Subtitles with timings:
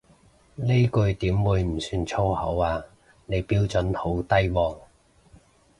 [0.55, 2.83] 呢句點會唔算粗口啊，
[3.27, 4.75] 你標準好低喎